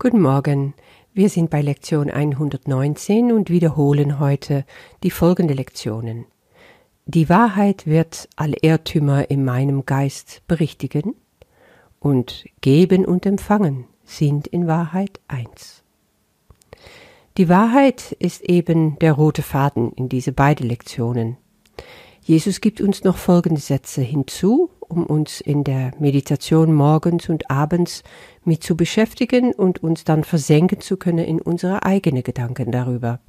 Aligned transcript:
Guten 0.00 0.22
Morgen. 0.22 0.74
Wir 1.12 1.28
sind 1.28 1.50
bei 1.50 1.60
Lektion 1.60 2.08
119 2.08 3.32
und 3.32 3.50
wiederholen 3.50 4.20
heute 4.20 4.64
die 5.02 5.10
folgende 5.10 5.54
Lektionen. 5.54 6.26
Die 7.06 7.28
Wahrheit 7.28 7.84
wird 7.84 8.28
alle 8.36 8.58
Irrtümer 8.62 9.28
in 9.28 9.44
meinem 9.44 9.86
Geist 9.86 10.42
berichtigen 10.46 11.16
und 11.98 12.44
Geben 12.60 13.06
und 13.06 13.26
Empfangen 13.26 13.86
sind 14.04 14.46
in 14.46 14.68
Wahrheit 14.68 15.18
eins. 15.26 15.82
Die 17.36 17.48
Wahrheit 17.48 18.12
ist 18.20 18.42
eben 18.42 19.00
der 19.00 19.14
rote 19.14 19.42
Faden 19.42 19.90
in 19.94 20.08
diese 20.08 20.30
beiden 20.30 20.68
Lektionen. 20.68 21.38
Jesus 22.22 22.60
gibt 22.60 22.80
uns 22.80 23.02
noch 23.02 23.16
folgende 23.16 23.60
Sätze 23.60 24.02
hinzu, 24.02 24.70
um 24.88 25.04
uns 25.04 25.40
in 25.40 25.64
der 25.64 25.92
Meditation 25.98 26.72
morgens 26.74 27.28
und 27.28 27.50
abends 27.50 28.02
mit 28.44 28.62
zu 28.62 28.76
beschäftigen 28.76 29.52
und 29.52 29.82
uns 29.82 30.04
dann 30.04 30.24
versenken 30.24 30.80
zu 30.80 30.96
können 30.96 31.24
in 31.24 31.40
unsere 31.40 31.84
eigenen 31.84 32.22
Gedanken 32.22 32.72
darüber. 32.72 33.20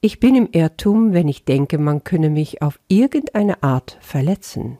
Ich 0.00 0.20
bin 0.20 0.34
im 0.36 0.48
Irrtum, 0.52 1.12
wenn 1.12 1.26
ich 1.26 1.44
denke, 1.44 1.78
man 1.78 2.04
könne 2.04 2.30
mich 2.30 2.62
auf 2.62 2.78
irgendeine 2.88 3.62
Art 3.62 3.98
verletzen. 4.00 4.78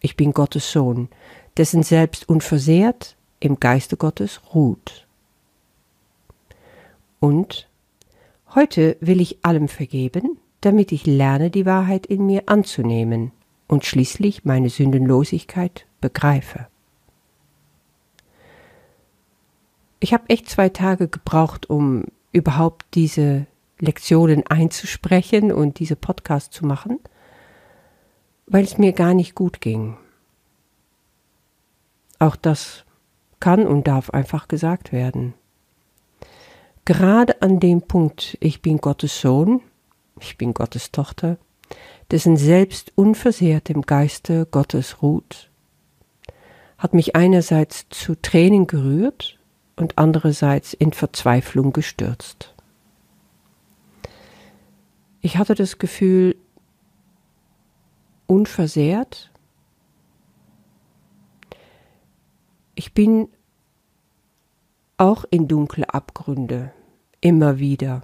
Ich 0.00 0.16
bin 0.16 0.32
Gottes 0.32 0.72
Sohn, 0.72 1.08
dessen 1.56 1.82
Selbst 1.82 2.28
unversehrt 2.28 3.16
im 3.38 3.60
Geiste 3.60 3.96
Gottes 3.96 4.40
ruht. 4.54 5.06
Und 7.20 7.68
heute 8.54 8.96
will 9.00 9.20
ich 9.20 9.38
allem 9.42 9.68
vergeben, 9.68 10.38
damit 10.60 10.90
ich 10.90 11.06
lerne, 11.06 11.50
die 11.50 11.66
Wahrheit 11.66 12.06
in 12.06 12.26
mir 12.26 12.44
anzunehmen 12.46 13.32
und 13.68 13.84
schließlich 13.84 14.44
meine 14.44 14.70
Sündenlosigkeit 14.70 15.86
begreife. 16.00 16.66
Ich 19.98 20.12
habe 20.12 20.28
echt 20.28 20.48
zwei 20.48 20.68
Tage 20.68 21.08
gebraucht, 21.08 21.68
um 21.68 22.04
überhaupt 22.32 22.86
diese 22.94 23.46
Lektionen 23.78 24.46
einzusprechen 24.46 25.52
und 25.52 25.78
diese 25.78 25.96
Podcast 25.96 26.52
zu 26.52 26.66
machen, 26.66 27.00
weil 28.46 28.64
es 28.64 28.78
mir 28.78 28.92
gar 28.92 29.14
nicht 29.14 29.34
gut 29.34 29.60
ging. 29.60 29.96
Auch 32.18 32.36
das 32.36 32.84
kann 33.40 33.66
und 33.66 33.86
darf 33.86 34.10
einfach 34.10 34.48
gesagt 34.48 34.92
werden. 34.92 35.34
Gerade 36.84 37.42
an 37.42 37.58
dem 37.58 37.82
Punkt, 37.82 38.38
ich 38.40 38.62
bin 38.62 38.78
Gottes 38.78 39.20
Sohn, 39.20 39.60
ich 40.20 40.38
bin 40.38 40.54
Gottes 40.54 40.92
Tochter, 40.92 41.36
dessen 42.10 42.36
selbst 42.36 42.92
unversehrt 42.94 43.70
im 43.70 43.82
Geiste 43.82 44.46
Gottes 44.46 45.02
ruht, 45.02 45.50
hat 46.78 46.94
mich 46.94 47.16
einerseits 47.16 47.88
zu 47.88 48.14
Tränen 48.14 48.66
gerührt 48.66 49.38
und 49.76 49.98
andererseits 49.98 50.72
in 50.74 50.92
Verzweiflung 50.92 51.72
gestürzt. 51.72 52.54
Ich 55.20 55.38
hatte 55.38 55.54
das 55.54 55.78
Gefühl, 55.78 56.36
unversehrt, 58.26 59.30
ich 62.74 62.92
bin 62.92 63.28
auch 64.98 65.24
in 65.30 65.48
dunkle 65.48 65.92
Abgründe 65.92 66.72
immer 67.20 67.58
wieder 67.58 68.02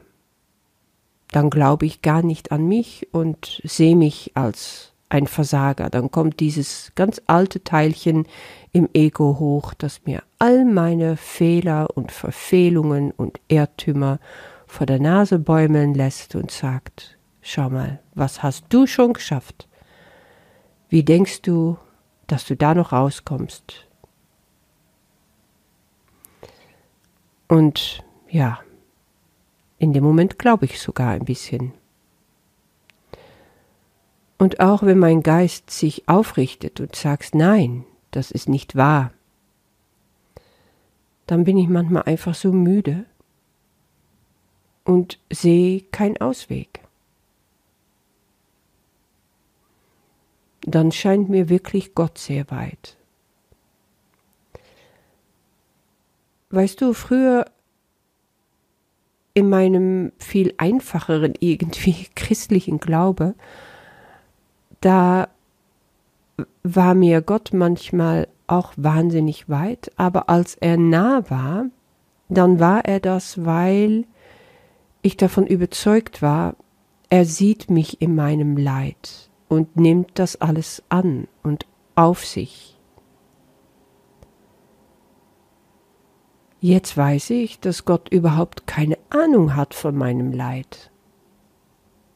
dann 1.33 1.50
glaube 1.50 1.86
ich 1.86 2.02
gar 2.02 2.22
nicht 2.22 2.52
an 2.52 2.66
mich 2.66 3.08
und 3.12 3.61
sehe 3.64 3.97
mich 3.97 4.33
als 4.34 4.92
ein 5.08 5.27
Versager. 5.27 5.91
Dann 5.91 6.11
kommt 6.11 6.41
dieses 6.41 6.92
ganz 6.94 7.20
alte 7.27 7.62
Teilchen 7.64 8.27
im 8.72 8.89
Ego 8.94 9.39
hoch, 9.39 9.74
das 9.74 10.02
mir 10.05 10.22
all 10.39 10.64
meine 10.64 11.16
Fehler 11.16 11.89
und 11.94 12.12
Verfehlungen 12.12 13.11
und 13.11 13.41
Irrtümer 13.48 14.19
vor 14.66 14.86
der 14.86 15.00
Nase 15.00 15.39
bäumeln 15.39 15.94
lässt 15.94 16.34
und 16.34 16.50
sagt, 16.50 17.19
schau 17.42 17.69
mal, 17.69 18.00
was 18.14 18.42
hast 18.42 18.64
du 18.70 18.86
schon 18.86 19.12
geschafft? 19.12 19.68
Wie 20.89 21.02
denkst 21.02 21.42
du, 21.42 21.77
dass 22.27 22.46
du 22.46 22.56
da 22.56 22.74
noch 22.74 22.92
rauskommst? 22.92 23.86
Und 27.48 28.02
ja, 28.30 28.61
in 29.82 29.92
dem 29.92 30.04
Moment 30.04 30.38
glaube 30.38 30.66
ich 30.66 30.80
sogar 30.80 31.10
ein 31.10 31.24
bisschen. 31.24 31.72
Und 34.38 34.60
auch 34.60 34.84
wenn 34.84 35.00
mein 35.00 35.24
Geist 35.24 35.70
sich 35.70 36.08
aufrichtet 36.08 36.78
und 36.78 36.94
sagt, 36.94 37.34
nein, 37.34 37.84
das 38.12 38.30
ist 38.30 38.48
nicht 38.48 38.76
wahr, 38.76 39.10
dann 41.26 41.42
bin 41.42 41.56
ich 41.58 41.68
manchmal 41.68 42.04
einfach 42.04 42.36
so 42.36 42.52
müde 42.52 43.06
und 44.84 45.18
sehe 45.32 45.80
keinen 45.80 46.18
Ausweg. 46.18 46.80
Dann 50.60 50.92
scheint 50.92 51.28
mir 51.28 51.48
wirklich 51.48 51.96
Gott 51.96 52.18
sehr 52.18 52.48
weit. 52.52 52.96
Weißt 56.50 56.80
du, 56.80 56.92
früher 56.92 57.46
in 59.34 59.48
meinem 59.48 60.12
viel 60.18 60.54
einfacheren 60.58 61.34
irgendwie 61.40 62.06
christlichen 62.14 62.78
Glaube, 62.78 63.34
da 64.80 65.28
war 66.62 66.94
mir 66.94 67.22
Gott 67.22 67.50
manchmal 67.52 68.28
auch 68.46 68.72
wahnsinnig 68.76 69.48
weit, 69.48 69.90
aber 69.96 70.28
als 70.28 70.56
er 70.56 70.76
nah 70.76 71.28
war, 71.30 71.66
dann 72.28 72.60
war 72.60 72.84
er 72.84 73.00
das, 73.00 73.44
weil 73.44 74.04
ich 75.02 75.16
davon 75.16 75.46
überzeugt 75.46 76.22
war, 76.22 76.56
er 77.10 77.24
sieht 77.24 77.70
mich 77.70 78.00
in 78.00 78.14
meinem 78.14 78.56
Leid 78.56 79.30
und 79.48 79.76
nimmt 79.76 80.12
das 80.14 80.40
alles 80.40 80.82
an 80.88 81.28
und 81.42 81.66
auf 81.94 82.24
sich. 82.24 82.71
Jetzt 86.64 86.96
weiß 86.96 87.30
ich, 87.30 87.58
dass 87.58 87.84
Gott 87.84 88.08
überhaupt 88.11 88.68
keine 88.68 88.96
Ahnung 89.11 89.56
hat 89.56 89.74
von 89.74 89.96
meinem 89.96 90.30
Leid, 90.30 90.92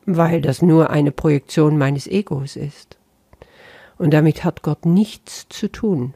weil 0.04 0.40
das 0.40 0.62
nur 0.62 0.90
eine 0.90 1.10
Projektion 1.10 1.76
meines 1.76 2.06
Egos 2.06 2.54
ist. 2.54 2.96
Und 3.98 4.14
damit 4.14 4.44
hat 4.44 4.62
Gott 4.62 4.86
nichts 4.86 5.48
zu 5.48 5.66
tun. 5.66 6.14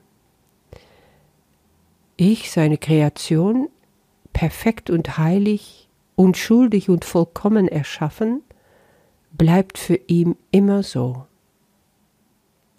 Ich, 2.16 2.52
seine 2.52 2.78
Kreation, 2.78 3.68
perfekt 4.32 4.90
und 4.90 5.18
heilig, 5.18 5.88
unschuldig 6.14 6.88
und 6.88 7.04
vollkommen 7.04 7.66
erschaffen, 7.66 8.44
bleibt 9.32 9.76
für 9.76 9.98
ihn 10.06 10.36
immer 10.52 10.84
so. 10.84 11.26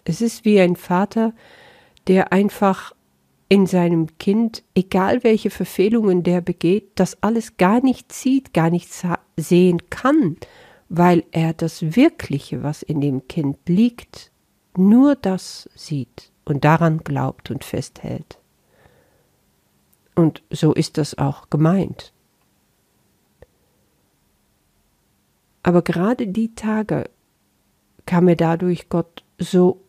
Es 0.04 0.22
ist 0.22 0.46
wie 0.46 0.58
ein 0.62 0.76
Vater, 0.76 1.34
der 2.06 2.32
einfach 2.32 2.94
in 3.52 3.66
seinem 3.66 4.16
Kind, 4.16 4.62
egal 4.74 5.24
welche 5.24 5.50
Verfehlungen 5.50 6.22
der 6.22 6.40
begeht, 6.40 6.92
das 6.94 7.22
alles 7.22 7.58
gar 7.58 7.82
nicht 7.82 8.10
sieht, 8.10 8.54
gar 8.54 8.70
nicht 8.70 8.88
sehen 9.36 9.90
kann, 9.90 10.38
weil 10.88 11.24
er 11.32 11.52
das 11.52 11.94
Wirkliche, 11.94 12.62
was 12.62 12.82
in 12.82 13.02
dem 13.02 13.28
Kind 13.28 13.58
liegt, 13.66 14.30
nur 14.74 15.16
das 15.16 15.68
sieht 15.74 16.32
und 16.46 16.64
daran 16.64 17.04
glaubt 17.04 17.50
und 17.50 17.62
festhält. 17.62 18.38
Und 20.14 20.42
so 20.48 20.72
ist 20.72 20.96
das 20.96 21.18
auch 21.18 21.50
gemeint. 21.50 22.14
Aber 25.62 25.82
gerade 25.82 26.26
die 26.26 26.54
Tage 26.54 27.10
kam 28.06 28.24
mir 28.24 28.36
dadurch 28.36 28.88
Gott 28.88 29.24
so 29.36 29.82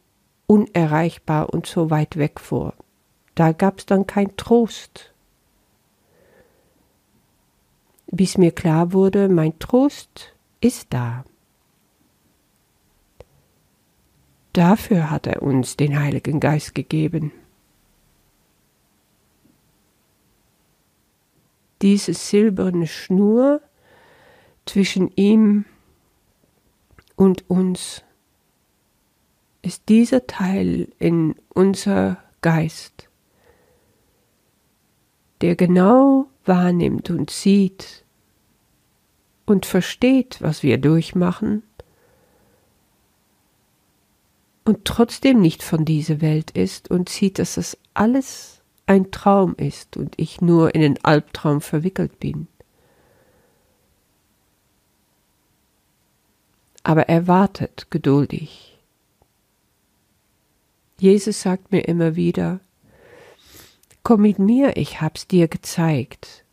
unerreichbar 0.48 1.54
und 1.54 1.66
so 1.66 1.90
weit 1.90 2.18
weg 2.18 2.42
vor. 2.42 2.74
Da 3.36 3.52
gab 3.52 3.80
es 3.80 3.86
dann 3.86 4.06
kein 4.06 4.36
Trost. 4.38 5.14
Bis 8.08 8.38
mir 8.38 8.52
klar 8.52 8.94
wurde, 8.94 9.28
mein 9.28 9.58
Trost 9.58 10.36
ist 10.62 10.88
da. 10.94 11.26
Dafür 14.54 15.10
hat 15.10 15.26
er 15.26 15.42
uns 15.42 15.78
den 15.78 16.00
Heiligen 16.00 16.40
Geist 16.40 16.76
gegeben. 16.76 17.32
Diese 21.82 22.14
silberne 22.14 22.86
Schnur 22.86 23.62
zwischen 24.66 25.12
ihm 25.16 25.66
und 27.16 27.50
uns 27.50 28.04
ist 29.64 29.90
dieser 29.90 30.28
Teil 30.28 30.90
in 31.00 31.36
unser 31.50 32.18
Geist, 32.42 33.10
der 35.44 35.58
genau 35.58 36.28
wahrnimmt 36.46 37.10
und 37.10 37.30
sieht 37.30 38.06
und 39.46 39.66
versteht, 39.66 40.38
was 40.40 40.64
wir 40.64 40.78
durchmachen 40.78 41.64
und 44.64 44.86
trotzdem 44.86 45.42
nicht 45.42 45.62
von 45.62 45.84
dieser 45.84 46.22
Welt 46.22 46.52
ist 46.52 46.90
und 46.90 47.10
sieht, 47.10 47.40
dass 47.40 47.56
das 47.56 47.78
alles 47.94 48.62
ein 48.86 49.12
Traum 49.12 49.54
ist 49.58 49.98
und 49.98 50.14
ich 50.16 50.40
nur 50.40 50.74
in 50.76 50.80
den 50.80 51.04
Albtraum 51.04 51.60
verwickelt 51.60 52.22
bin. 52.22 52.48
Aber 56.84 57.10
er 57.10 57.28
wartet 57.28 57.92
geduldig. 57.92 58.80
Jesus 61.00 61.42
sagt 61.42 61.74
mir 61.74 61.82
immer 61.82 62.16
wieder, 62.16 62.62
komm 64.04 64.22
mit 64.22 64.38
mir, 64.38 64.78
ich 64.78 65.02
hab's 65.02 65.28
dir 65.28 65.48
gezeigt. 65.48 66.44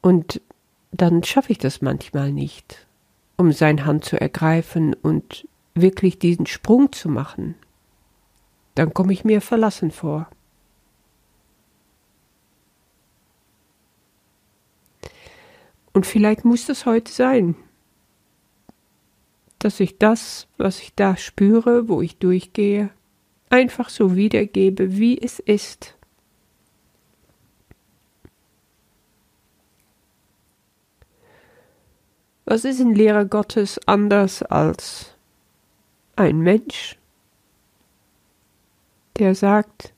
Und 0.00 0.40
dann 0.92 1.22
schaffe 1.22 1.52
ich 1.52 1.58
das 1.58 1.82
manchmal 1.82 2.32
nicht, 2.32 2.86
um 3.36 3.52
seine 3.52 3.84
Hand 3.84 4.04
zu 4.04 4.20
ergreifen 4.20 4.94
und 4.94 5.46
wirklich 5.74 6.18
diesen 6.18 6.46
Sprung 6.46 6.92
zu 6.92 7.08
machen. 7.08 7.54
Dann 8.74 8.94
komme 8.94 9.12
ich 9.12 9.24
mir 9.24 9.40
verlassen 9.40 9.90
vor. 9.90 10.28
Und 15.92 16.06
vielleicht 16.06 16.44
muss 16.44 16.66
das 16.66 16.86
heute 16.86 17.10
sein, 17.10 17.56
dass 19.58 19.80
ich 19.80 19.98
das, 19.98 20.48
was 20.58 20.80
ich 20.80 20.94
da 20.94 21.16
spüre, 21.16 21.88
wo 21.88 22.02
ich 22.02 22.18
durchgehe, 22.18 22.90
einfach 23.48 23.88
so 23.88 24.16
wiedergebe, 24.16 24.96
wie 24.96 25.20
es 25.20 25.38
ist. 25.38 25.96
Was 32.44 32.64
ist 32.64 32.80
ein 32.80 32.94
Lehrer 32.94 33.24
Gottes 33.24 33.80
anders 33.86 34.42
als 34.42 35.16
ein 36.14 36.38
Mensch, 36.38 36.96
der 39.18 39.34
sagt, 39.34 39.92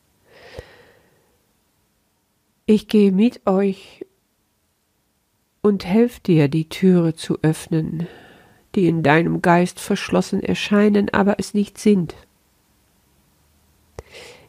ich 2.65 2.89
gehe 2.89 3.13
mit 3.13 3.47
euch 3.47 4.05
und 5.63 5.85
helfe 5.85 6.21
dir, 6.21 6.49
die 6.49 6.69
Türe 6.69 7.15
zu 7.15 7.39
öffnen, 7.43 8.07
die 8.79 8.87
in 8.87 9.03
deinem 9.03 9.43
Geist 9.43 9.81
verschlossen 9.81 10.41
erscheinen, 10.41 11.13
aber 11.13 11.41
es 11.41 11.53
nicht 11.53 11.79
sind. 11.79 12.15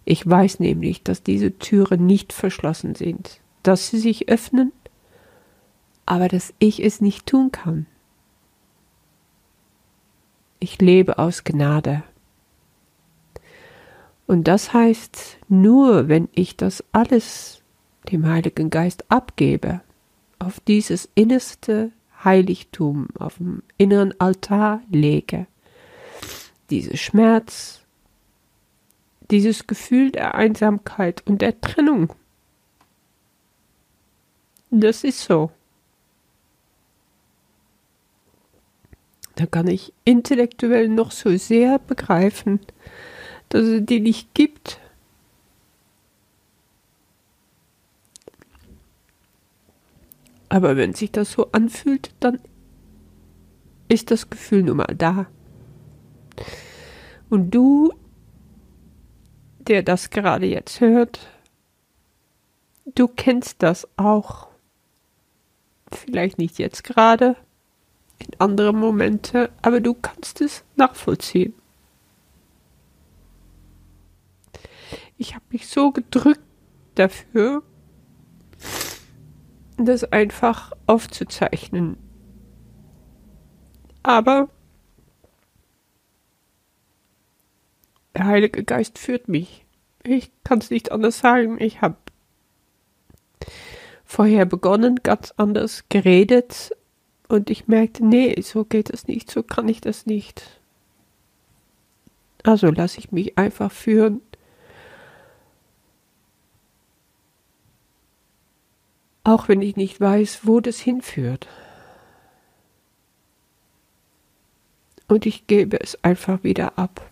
Ich 0.05 0.27
weiß 0.29 0.59
nämlich, 0.59 1.01
dass 1.01 1.23
diese 1.23 1.57
Türen 1.57 2.05
nicht 2.05 2.31
verschlossen 2.31 2.93
sind, 2.93 3.41
dass 3.63 3.87
sie 3.87 3.97
sich 3.97 4.29
öffnen, 4.29 4.71
aber 6.05 6.27
dass 6.27 6.53
ich 6.59 6.83
es 6.83 7.01
nicht 7.01 7.25
tun 7.25 7.51
kann. 7.51 7.87
Ich 10.59 10.79
lebe 10.79 11.17
aus 11.17 11.43
Gnade. 11.43 12.03
Und 14.27 14.47
das 14.47 14.73
heißt, 14.73 15.39
nur 15.47 16.07
wenn 16.07 16.29
ich 16.33 16.55
das 16.55 16.83
alles 16.91 17.63
dem 18.11 18.27
Heiligen 18.27 18.69
Geist 18.69 19.09
abgebe, 19.09 19.81
auf 20.37 20.59
dieses 20.59 21.09
innerste 21.15 21.91
Heiligtum, 22.23 23.07
auf 23.17 23.37
dem 23.37 23.63
inneren 23.77 24.13
Altar 24.19 24.81
lege, 24.91 25.47
diese 26.69 26.97
Schmerz, 26.97 27.81
dieses 29.31 29.67
Gefühl 29.67 30.11
der 30.11 30.35
Einsamkeit 30.35 31.25
und 31.25 31.41
der 31.41 31.59
Trennung. 31.61 32.13
Das 34.71 35.03
ist 35.03 35.21
so. 35.21 35.51
Da 39.35 39.45
kann 39.45 39.67
ich 39.67 39.93
intellektuell 40.03 40.89
noch 40.89 41.11
so 41.11 41.35
sehr 41.37 41.79
begreifen, 41.79 42.59
dass 43.47 43.63
es 43.63 43.85
die 43.85 44.01
nicht 44.01 44.33
gibt. 44.33 44.78
Aber 50.49 50.75
wenn 50.75 50.93
sich 50.93 51.11
das 51.11 51.31
so 51.31 51.51
anfühlt, 51.51 52.11
dann 52.19 52.39
ist 53.87 54.11
das 54.11 54.29
Gefühl 54.29 54.63
nun 54.63 54.77
mal 54.77 54.95
da. 54.97 55.27
Und 57.29 57.51
du, 57.51 57.93
der 59.59 59.83
das 59.83 60.09
gerade 60.09 60.47
jetzt 60.47 60.81
hört, 60.81 61.19
du 62.85 63.07
kennst 63.07 63.61
das 63.61 63.87
auch. 63.97 64.47
Vielleicht 65.91 66.37
nicht 66.37 66.59
jetzt 66.59 66.83
gerade, 66.83 67.35
in 68.19 68.29
andere 68.39 68.73
Momente, 68.73 69.51
aber 69.61 69.79
du 69.79 69.93
kannst 69.93 70.41
es 70.41 70.63
nachvollziehen. 70.75 71.53
Ich 75.17 75.35
habe 75.35 75.45
mich 75.51 75.67
so 75.67 75.91
gedrückt 75.91 76.41
dafür, 76.95 77.63
das 79.85 80.03
einfach 80.11 80.71
aufzuzeichnen. 80.85 81.97
Aber 84.03 84.49
der 88.15 88.25
Heilige 88.25 88.63
Geist 88.63 88.97
führt 88.97 89.27
mich. 89.27 89.65
Ich 90.03 90.31
kann 90.43 90.59
es 90.59 90.69
nicht 90.69 90.91
anders 90.91 91.19
sagen. 91.19 91.59
Ich 91.59 91.81
habe 91.81 91.97
vorher 94.05 94.45
begonnen, 94.45 95.01
ganz 95.03 95.33
anders 95.37 95.83
geredet, 95.89 96.71
und 97.29 97.51
ich 97.51 97.67
merkte, 97.67 98.03
nee, 98.03 98.41
so 98.41 98.65
geht 98.65 98.89
es 98.89 99.07
nicht, 99.07 99.29
so 99.29 99.43
kann 99.43 99.69
ich 99.69 99.81
das 99.81 100.07
nicht. 100.07 100.59
Also 102.43 102.71
lasse 102.71 102.97
ich 102.97 103.11
mich 103.11 103.37
einfach 103.37 103.71
führen. 103.71 104.21
Auch 109.23 109.47
wenn 109.47 109.61
ich 109.61 109.75
nicht 109.75 109.99
weiß, 109.99 110.41
wo 110.43 110.59
das 110.59 110.79
hinführt. 110.79 111.47
Und 115.07 115.25
ich 115.25 115.47
gebe 115.47 115.79
es 115.79 116.03
einfach 116.03 116.43
wieder 116.43 116.77
ab. 116.77 117.09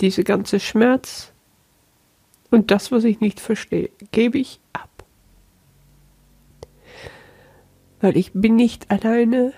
Diese 0.00 0.24
ganze 0.24 0.60
Schmerz 0.60 1.32
und 2.50 2.70
das, 2.70 2.92
was 2.92 3.04
ich 3.04 3.20
nicht 3.20 3.40
verstehe, 3.40 3.90
gebe 4.12 4.38
ich 4.38 4.60
ab 4.72 4.88
weil 8.04 8.18
ich 8.18 8.32
bin 8.34 8.54
nicht 8.54 8.90
alleine, 8.90 9.54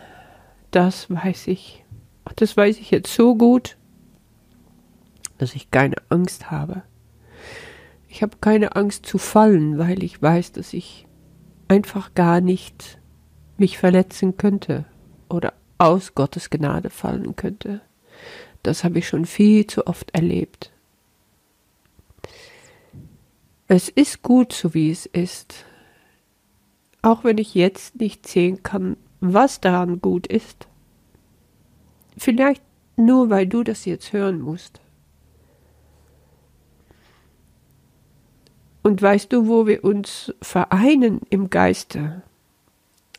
das 0.70 1.10
weiß 1.10 1.48
ich. 1.48 1.84
Das 2.36 2.56
weiß 2.56 2.78
ich 2.78 2.92
jetzt 2.92 3.12
so 3.12 3.34
gut, 3.34 3.76
dass 5.36 5.56
ich 5.56 5.72
keine 5.72 5.96
Angst 6.10 6.48
habe. 6.48 6.84
Ich 8.08 8.22
habe 8.22 8.36
keine 8.40 8.76
Angst 8.76 9.04
zu 9.04 9.18
fallen, 9.18 9.78
weil 9.78 10.00
ich 10.04 10.22
weiß, 10.22 10.52
dass 10.52 10.74
ich 10.74 11.05
einfach 11.68 12.14
gar 12.14 12.40
nicht 12.40 12.98
mich 13.58 13.78
verletzen 13.78 14.36
könnte 14.36 14.84
oder 15.28 15.52
aus 15.78 16.14
Gottes 16.14 16.50
Gnade 16.50 16.90
fallen 16.90 17.36
könnte. 17.36 17.80
Das 18.62 18.84
habe 18.84 18.98
ich 18.98 19.08
schon 19.08 19.26
viel 19.26 19.66
zu 19.66 19.86
oft 19.86 20.14
erlebt. 20.14 20.72
Es 23.68 23.88
ist 23.88 24.22
gut, 24.22 24.52
so 24.52 24.74
wie 24.74 24.90
es 24.90 25.06
ist 25.06 25.66
auch 27.06 27.22
wenn 27.22 27.38
ich 27.38 27.54
jetzt 27.54 28.00
nicht 28.00 28.26
sehen 28.26 28.64
kann, 28.64 28.96
was 29.20 29.60
daran 29.60 30.00
gut 30.00 30.26
ist. 30.26 30.66
Vielleicht 32.16 32.62
nur, 32.96 33.30
weil 33.30 33.46
du 33.46 33.62
das 33.62 33.84
jetzt 33.84 34.12
hören 34.12 34.40
musst. 34.40 34.80
Und 38.86 39.02
weißt 39.02 39.32
du, 39.32 39.48
wo 39.48 39.66
wir 39.66 39.82
uns 39.82 40.32
vereinen 40.40 41.20
im 41.28 41.50
Geiste, 41.50 42.22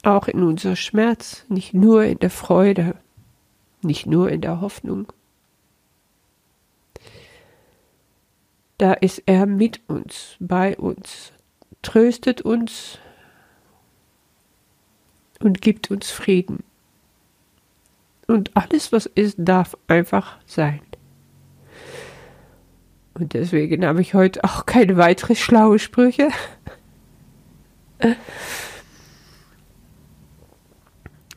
auch 0.01 0.29
in 0.29 0.41
unser 0.41 0.77
Schmerz, 0.77 1.43
nicht 1.49 1.73
nur 1.73 2.05
in 2.05 2.19
der 2.19 2.29
Freude, 2.29 2.95
nicht 3.81 4.05
nur 4.05 4.29
in 4.29 4.39
der 4.39 4.61
Hoffnung. 4.61 5.11
Da 8.77 8.93
ist 8.93 9.23
er 9.25 9.45
mit 9.45 9.81
uns, 9.89 10.37
bei 10.39 10.77
uns, 10.77 11.33
tröstet 11.81 12.39
uns, 12.39 12.97
und 15.41 15.61
gibt 15.61 15.91
uns 15.91 16.09
Frieden. 16.09 16.63
Und 18.25 18.55
alles, 18.55 18.93
was 18.93 19.05
ist, 19.05 19.35
darf 19.37 19.75
einfach 19.87 20.37
sein. 20.45 20.79
Und 23.17 23.33
deswegen 23.33 23.83
habe 23.83 24.01
ich 24.01 24.13
heute 24.13 24.43
auch 24.43 24.67
keine 24.67 24.95
weitere 24.97 25.33
schlaue 25.33 25.79
Sprüche. 25.79 26.29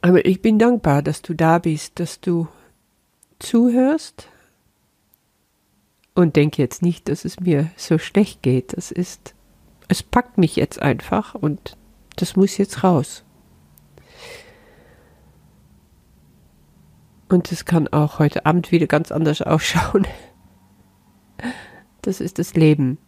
Aber 0.03 0.25
ich 0.27 0.43
bin 0.43 0.59
dankbar, 0.59 1.03
dass 1.03 1.23
du 1.23 1.33
da 1.35 1.59
bist, 1.59 1.99
dass 1.99 2.21
du 2.21 2.49
zuhörst. 3.39 4.29
Und 6.15 6.37
denke 6.37 6.61
jetzt 6.61 6.83
nicht, 6.83 7.09
dass 7.09 7.25
es 7.25 7.41
mir 7.41 7.71
so 7.77 7.97
schlecht 7.97 8.43
geht. 8.43 8.77
Das 8.77 8.91
ist, 8.91 9.35
es 9.89 10.03
packt 10.03 10.37
mich 10.37 10.57
jetzt 10.57 10.83
einfach 10.83 11.35
und 11.35 11.79
das 12.17 12.37
muss 12.37 12.59
jetzt 12.59 12.85
raus. 12.85 13.25
Und 17.31 17.51
es 17.53 17.65
kann 17.65 17.89
auch 17.89 18.19
heute 18.19 18.45
Abend 18.45 18.71
wieder 18.71 18.87
ganz 18.87 19.11
anders 19.13 19.41
ausschauen. 19.43 20.07
Das 22.03 22.21
ist 22.21 22.39
das 22.39 22.55
Leben. 22.55 22.99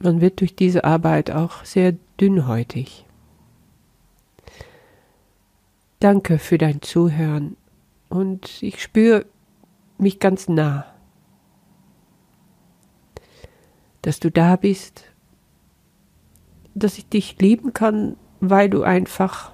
Man 0.00 0.20
wird 0.20 0.40
durch 0.40 0.54
diese 0.54 0.84
Arbeit 0.84 1.30
auch 1.30 1.64
sehr 1.64 1.94
dünnhäutig. 2.20 3.04
Danke 6.00 6.38
für 6.38 6.58
dein 6.58 6.80
Zuhören 6.82 7.56
und 8.08 8.62
ich 8.62 8.80
spüre 8.80 9.26
mich 9.98 10.20
ganz 10.20 10.48
nah, 10.48 10.86
dass 14.02 14.20
du 14.20 14.30
da 14.30 14.54
bist, 14.54 15.04
dass 16.74 16.98
ich 16.98 17.08
dich 17.08 17.38
lieben 17.40 17.72
kann, 17.72 18.16
weil 18.40 18.70
du 18.70 18.84
einfach 18.84 19.52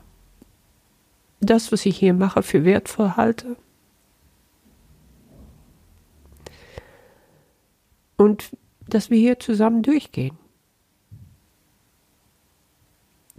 das, 1.40 1.72
was 1.72 1.86
ich 1.86 1.96
hier 1.96 2.12
mache, 2.12 2.42
für 2.42 2.64
wertvoll 2.64 3.12
halte. 3.16 3.56
Und 8.16 8.56
dass 8.88 9.10
wir 9.10 9.18
hier 9.18 9.38
zusammen 9.38 9.82
durchgehen. 9.82 10.36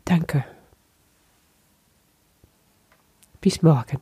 Danke. 0.04 0.46
Bis 3.42 3.62
morgen. 3.62 4.00